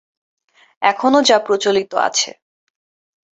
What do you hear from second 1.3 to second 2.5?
প্রচলিত আছে।